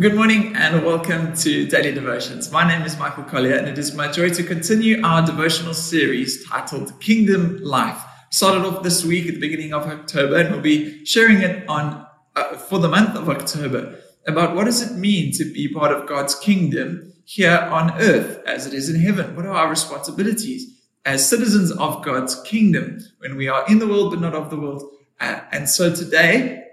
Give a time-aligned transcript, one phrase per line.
[0.00, 2.50] Good morning and welcome to Daily Devotions.
[2.50, 6.48] My name is Michael Collier and it is my joy to continue our devotional series
[6.48, 8.02] titled Kingdom Life.
[8.30, 12.06] Started off this week at the beginning of October and we'll be sharing it on
[12.34, 16.08] uh, for the month of October about what does it mean to be part of
[16.08, 19.36] God's kingdom here on earth as it is in heaven?
[19.36, 24.12] What are our responsibilities as citizens of God's kingdom when we are in the world
[24.12, 24.82] but not of the world?
[25.20, 26.64] Uh, and so today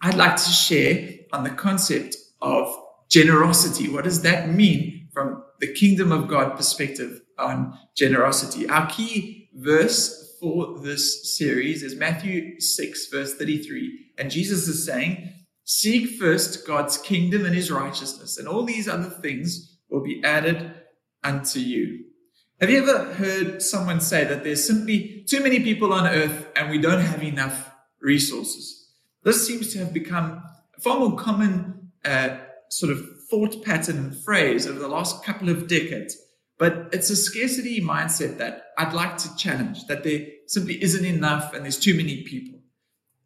[0.00, 2.76] I'd like to share on the concept of
[3.08, 3.88] generosity.
[3.88, 8.68] What does that mean from the kingdom of God perspective on generosity?
[8.68, 14.12] Our key verse for this series is Matthew 6, verse 33.
[14.18, 15.32] And Jesus is saying,
[15.64, 20.72] Seek first God's kingdom and his righteousness, and all these other things will be added
[21.22, 22.04] unto you.
[22.60, 26.70] Have you ever heard someone say that there's simply too many people on earth and
[26.70, 27.70] we don't have enough
[28.00, 28.88] resources?
[29.24, 30.42] This seems to have become
[30.76, 31.71] a far more common
[32.70, 36.16] sort of thought pattern and phrase over the last couple of decades.
[36.58, 41.54] But it's a scarcity mindset that I'd like to challenge, that there simply isn't enough
[41.54, 42.60] and there's too many people.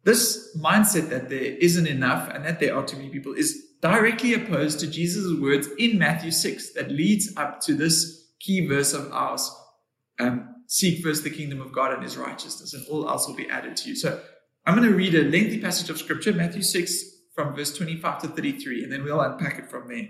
[0.03, 4.33] This mindset that there isn't enough and that there are too many people is directly
[4.33, 9.11] opposed to Jesus' words in Matthew 6 that leads up to this key verse of
[9.11, 9.51] ours.
[10.19, 13.49] Um, Seek first the kingdom of God and his righteousness, and all else will be
[13.49, 13.95] added to you.
[13.95, 14.21] So
[14.65, 17.03] I'm going to read a lengthy passage of scripture, Matthew 6,
[17.37, 20.09] from verse 25 to 33, and then we'll unpack it from there.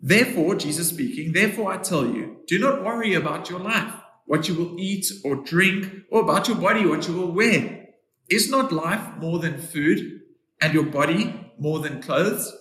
[0.00, 3.94] Therefore, Jesus speaking, therefore I tell you, do not worry about your life,
[4.26, 7.86] what you will eat or drink, or about your body, what you will wear.
[8.28, 10.22] Is not life more than food,
[10.60, 12.52] and your body more than clothes?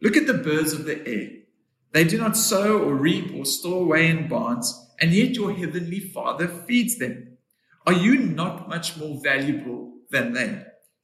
[0.00, 1.30] Look at the birds of the air.
[1.90, 5.98] They do not sow or reap or store away in barns, and yet your heavenly
[5.98, 7.38] Father feeds them.
[7.88, 10.62] Are you not much more valuable than they?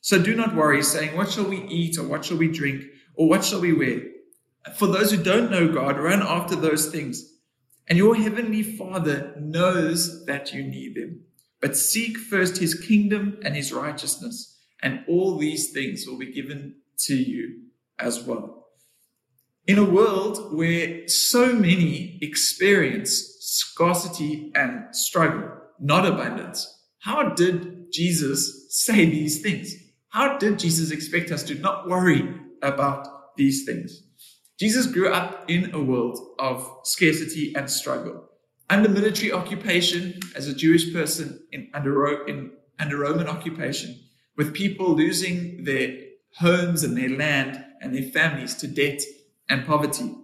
[0.00, 3.28] So do not worry, saying, What shall we eat, or what shall we drink, or
[3.28, 4.02] what shall we wear?
[4.76, 7.34] For those who don't know God, run after those things.
[7.88, 11.22] And your heavenly Father knows that you need them.
[11.60, 16.76] But seek first his kingdom and his righteousness, and all these things will be given
[17.06, 17.62] to you
[17.98, 18.66] as well.
[19.66, 28.66] In a world where so many experience scarcity and struggle, not abundance, how did Jesus
[28.70, 29.74] say these things?
[30.10, 34.02] How did Jesus expect us to not worry about these things?
[34.58, 38.28] Jesus grew up in a world of scarcity and struggle.
[38.70, 43.98] Under military occupation, as a Jewish person in, under, in, under Roman occupation,
[44.36, 45.94] with people losing their
[46.36, 49.00] homes and their land and their families to debt
[49.48, 50.14] and poverty.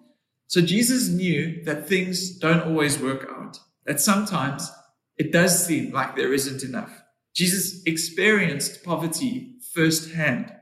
[0.46, 4.70] So Jesus knew that things don't always work out, that sometimes
[5.16, 7.03] it does seem like there isn't enough.
[7.34, 10.52] Jesus experienced poverty firsthand.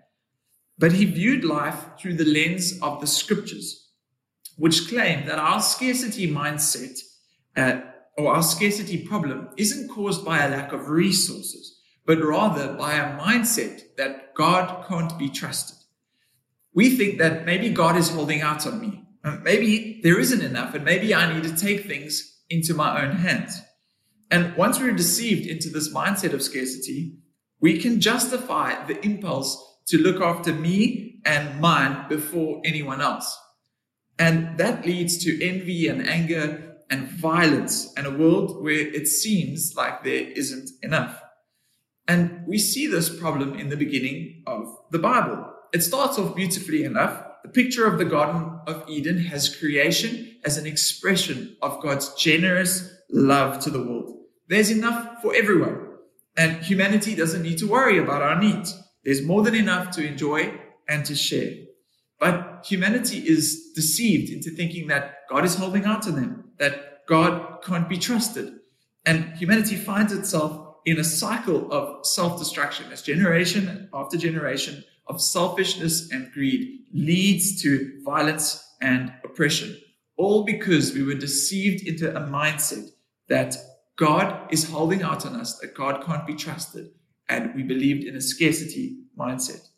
[0.78, 3.90] But he viewed life through the lens of the scriptures,
[4.56, 6.98] which claim that our scarcity mindset
[7.56, 7.80] uh,
[8.16, 13.18] or our scarcity problem isn't caused by a lack of resources, but rather by a
[13.18, 15.76] mindset that God can't be trusted.
[16.74, 19.04] We think that maybe God is holding out on me.
[19.42, 23.60] Maybe there isn't enough, and maybe I need to take things into my own hands.
[24.32, 27.18] And once we're deceived into this mindset of scarcity,
[27.60, 33.38] we can justify the impulse to look after me and mine before anyone else.
[34.18, 39.74] And that leads to envy and anger and violence and a world where it seems
[39.76, 41.22] like there isn't enough.
[42.08, 45.46] And we see this problem in the beginning of the Bible.
[45.74, 47.22] It starts off beautifully enough.
[47.42, 52.90] The picture of the Garden of Eden has creation as an expression of God's generous
[53.10, 54.20] love to the world.
[54.52, 55.96] There's enough for everyone.
[56.36, 58.78] And humanity doesn't need to worry about our needs.
[59.02, 61.54] There's more than enough to enjoy and to share.
[62.20, 67.62] But humanity is deceived into thinking that God is holding out to them, that God
[67.64, 68.56] can't be trusted.
[69.06, 75.22] And humanity finds itself in a cycle of self destruction as generation after generation of
[75.22, 79.78] selfishness and greed leads to violence and oppression.
[80.18, 82.90] All because we were deceived into a mindset
[83.28, 83.56] that
[83.96, 86.90] God is holding out on us, that God can't be trusted.
[87.28, 89.68] And we believed in a scarcity mindset.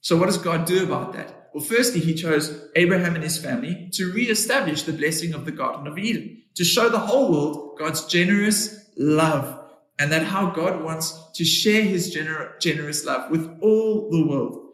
[0.00, 1.50] So, what does God do about that?
[1.52, 5.86] Well, firstly, he chose Abraham and his family to re-establish the blessing of the Garden
[5.86, 9.58] of Eden, to show the whole world God's generous love
[9.98, 14.68] and that how God wants to share his gener- generous love with all the world.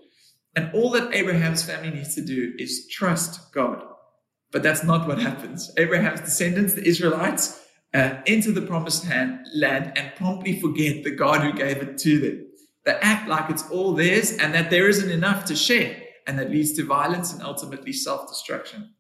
[0.57, 3.83] And all that Abraham's family needs to do is trust God.
[4.53, 5.73] But that's not what happens.
[5.77, 7.61] Abraham's descendants, the Israelites,
[7.95, 12.19] uh, enter the promised hand, land and promptly forget the God who gave it to
[12.19, 12.47] them.
[12.85, 16.51] They act like it's all theirs and that there isn't enough to share, and that
[16.51, 18.95] leads to violence and ultimately self destruction.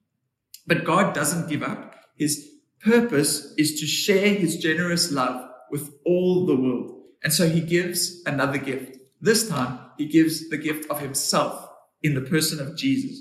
[0.67, 1.95] But God doesn't give up.
[2.17, 2.49] His
[2.81, 7.03] purpose is to share his generous love with all the world.
[7.23, 8.99] And so he gives another gift.
[9.21, 11.69] This time, he gives the gift of himself
[12.03, 13.21] in the person of Jesus.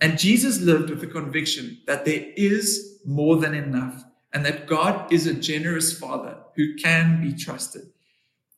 [0.00, 5.12] And Jesus lived with the conviction that there is more than enough and that God
[5.12, 7.82] is a generous father who can be trusted.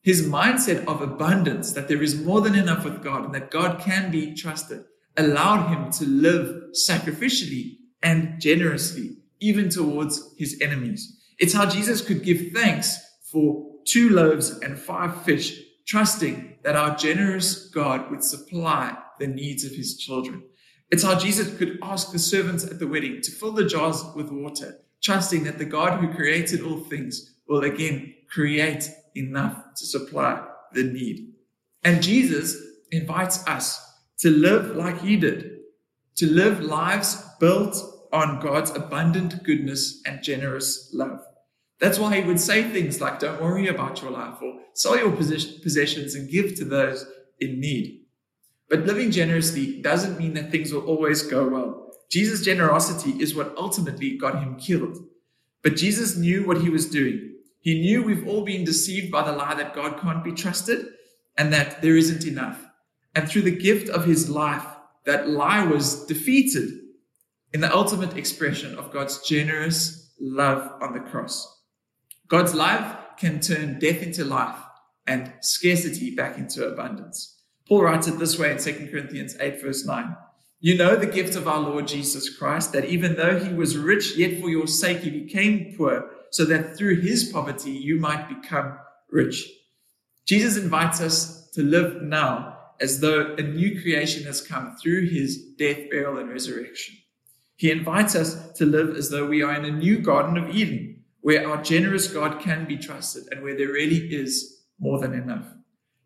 [0.01, 3.79] His mindset of abundance, that there is more than enough with God and that God
[3.79, 4.83] can be trusted,
[5.17, 11.19] allowed him to live sacrificially and generously, even towards his enemies.
[11.37, 12.97] It's how Jesus could give thanks
[13.31, 19.63] for two loaves and five fish, trusting that our generous God would supply the needs
[19.63, 20.43] of his children.
[20.89, 24.29] It's how Jesus could ask the servants at the wedding to fill the jars with
[24.29, 30.45] water, trusting that the God who created all things will again create enough to supply
[30.73, 31.33] the need.
[31.83, 32.55] And Jesus
[32.91, 33.79] invites us
[34.19, 35.59] to live like he did,
[36.15, 37.77] to live lives built
[38.13, 41.19] on God's abundant goodness and generous love.
[41.79, 45.11] That's why he would say things like, don't worry about your life or sell your
[45.11, 47.05] possessions and give to those
[47.39, 48.05] in need.
[48.69, 51.90] But living generously doesn't mean that things will always go well.
[52.11, 54.97] Jesus' generosity is what ultimately got him killed.
[55.63, 57.35] But Jesus knew what he was doing.
[57.61, 60.87] He knew we've all been deceived by the lie that God can't be trusted
[61.37, 62.59] and that there isn't enough.
[63.15, 64.65] And through the gift of his life,
[65.05, 66.69] that lie was defeated
[67.53, 71.61] in the ultimate expression of God's generous love on the cross.
[72.27, 74.57] God's love can turn death into life
[75.07, 77.41] and scarcity back into abundance.
[77.67, 80.15] Paul writes it this way in 2 Corinthians 8, verse 9.
[80.63, 84.15] You know the gift of our Lord Jesus Christ, that even though he was rich,
[84.15, 88.77] yet for your sake he became poor, so that through his poverty you might become
[89.09, 89.51] rich.
[90.27, 95.43] Jesus invites us to live now as though a new creation has come through his
[95.57, 96.95] death, burial, and resurrection.
[97.55, 101.03] He invites us to live as though we are in a new Garden of Eden,
[101.21, 105.47] where our generous God can be trusted and where there really is more than enough.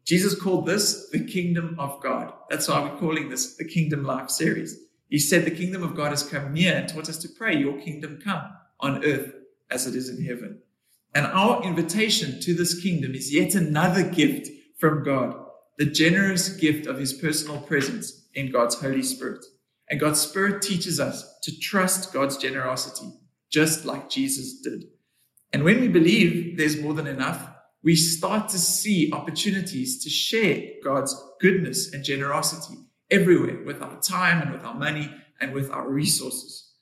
[0.06, 2.32] Jesus called this the kingdom of God.
[2.50, 4.78] That's why we're calling this the Kingdom Life series.
[5.10, 7.80] He said the kingdom of God has come near and taught us to pray, Your
[7.80, 8.44] kingdom come
[8.80, 9.34] on earth
[9.72, 10.60] as it is in heaven.
[11.16, 15.36] And our invitation to this kingdom is yet another gift from God,
[15.78, 19.44] the generous gift of his personal presence in God's Holy Spirit.
[19.90, 23.12] And God's Spirit teaches us to trust God's generosity,
[23.50, 24.86] just like Jesus did.
[25.54, 27.55] And when we believe there's more than enough,
[27.86, 32.80] we start to see opportunities to share God's goodness and generosity
[33.12, 36.74] everywhere with our time and with our money and with our resources.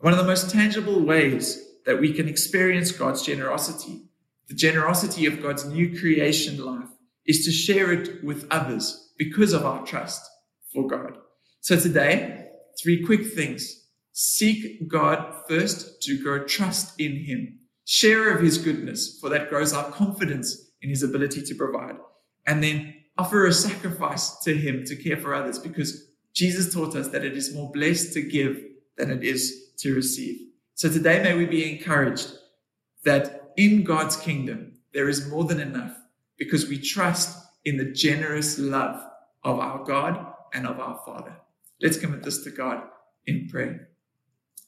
[0.00, 4.02] One of the most tangible ways that we can experience God's generosity,
[4.46, 6.90] the generosity of God's new creation life,
[7.24, 10.22] is to share it with others because of our trust
[10.70, 11.16] for God.
[11.60, 12.48] So today,
[12.80, 13.86] three quick things.
[14.12, 19.72] Seek God first to grow trust in Him share of his goodness, for that grows
[19.72, 21.96] our confidence in his ability to provide.
[22.46, 27.08] And then offer a sacrifice to him to care for others because Jesus taught us
[27.08, 28.62] that it is more blessed to give
[28.96, 30.48] than it is to receive.
[30.74, 32.32] So today, may we be encouraged
[33.04, 35.96] that in God's kingdom, there is more than enough
[36.38, 39.02] because we trust in the generous love
[39.44, 41.36] of our God and of our Father.
[41.80, 42.82] Let's commit this to God
[43.26, 43.88] in prayer.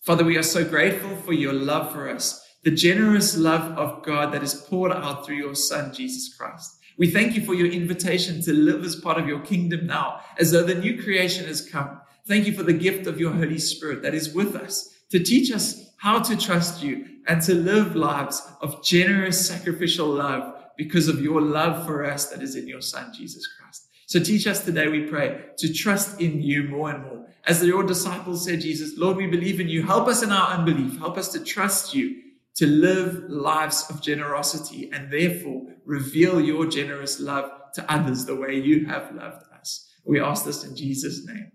[0.03, 4.33] Father, we are so grateful for your love for us the generous love of God
[4.33, 6.81] that is poured out through your Son, Jesus Christ.
[6.97, 10.51] We thank you for your invitation to live as part of your kingdom now, as
[10.51, 12.01] though the new creation has come.
[12.27, 15.53] Thank you for the gift of your Holy Spirit that is with us to teach
[15.53, 21.21] us how to trust you and to live lives of generous sacrificial love because of
[21.21, 23.89] your love for us that is in your Son, Jesus Christ.
[24.07, 27.27] So teach us today, we pray, to trust in you more and more.
[27.47, 29.83] As your disciples said, Jesus, Lord, we believe in you.
[29.83, 30.99] Help us in our unbelief.
[30.99, 32.23] Help us to trust you
[32.57, 38.55] to live lives of generosity and therefore reveal your generous love to others the way
[38.55, 39.91] you have loved us.
[40.05, 41.51] We ask this in Jesus' name.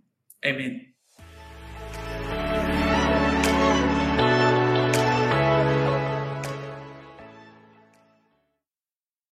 [0.46, 0.89] Amen.